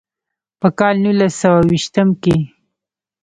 [0.59, 2.37] پۀ کال نولس سوه ويشتم کښې